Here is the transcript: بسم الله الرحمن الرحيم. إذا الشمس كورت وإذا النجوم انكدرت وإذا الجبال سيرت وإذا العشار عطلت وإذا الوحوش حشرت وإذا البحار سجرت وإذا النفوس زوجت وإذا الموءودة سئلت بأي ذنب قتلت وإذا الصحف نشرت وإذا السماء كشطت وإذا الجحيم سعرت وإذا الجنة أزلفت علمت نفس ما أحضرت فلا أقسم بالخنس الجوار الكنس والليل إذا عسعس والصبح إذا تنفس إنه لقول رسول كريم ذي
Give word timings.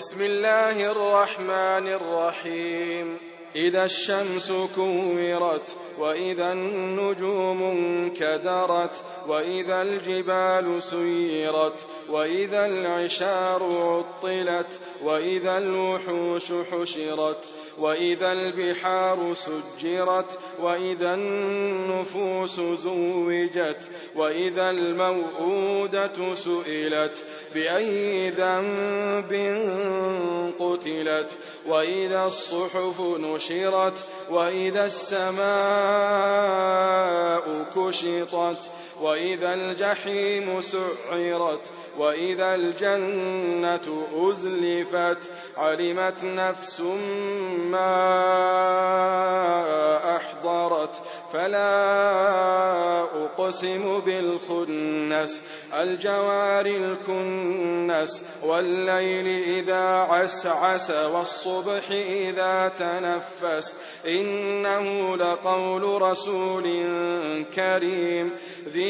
بسم 0.00 0.20
الله 0.20 0.92
الرحمن 0.92 1.88
الرحيم. 1.88 3.16
إذا 3.56 3.84
الشمس 3.84 4.52
كورت 4.76 5.76
وإذا 5.98 6.52
النجوم 6.52 7.62
انكدرت 8.10 9.02
وإذا 9.28 9.82
الجبال 9.82 10.82
سيرت 10.82 11.84
وإذا 12.08 12.66
العشار 12.66 13.62
عطلت 14.22 14.78
وإذا 15.04 15.58
الوحوش 15.58 16.52
حشرت 16.72 17.48
وإذا 17.78 18.32
البحار 18.32 19.34
سجرت 19.34 20.38
وإذا 20.62 21.14
النفوس 21.14 22.60
زوجت 22.60 23.90
وإذا 24.16 24.70
الموءودة 24.70 26.34
سئلت 26.34 27.24
بأي 27.54 28.30
ذنب 28.30 29.32
قتلت 30.58 31.36
وإذا 31.66 32.26
الصحف 32.26 33.00
نشرت 33.00 34.04
وإذا 34.30 34.84
السماء 34.86 35.40
كشطت 37.90 38.70
وإذا 39.00 39.54
الجحيم 39.54 40.60
سعرت 40.60 41.72
وإذا 41.98 42.54
الجنة 42.54 44.06
أزلفت 44.14 45.30
علمت 45.56 46.24
نفس 46.24 46.80
ما 47.70 48.00
أحضرت 50.16 51.02
فلا 51.32 53.02
أقسم 53.02 54.00
بالخنس 54.00 55.42
الجوار 55.80 56.66
الكنس 56.66 58.24
والليل 58.42 59.26
إذا 59.56 59.84
عسعس 60.10 60.90
والصبح 60.90 61.90
إذا 61.90 62.72
تنفس 62.78 63.74
إنه 64.06 65.16
لقول 65.16 66.02
رسول 66.02 66.64
كريم 67.54 68.30
ذي 68.68 68.89